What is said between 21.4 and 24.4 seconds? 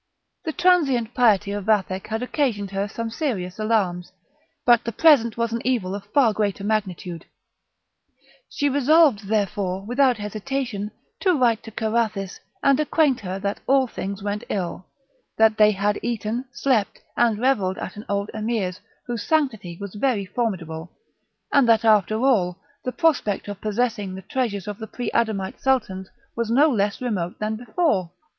and that after all, the prospect of possessing the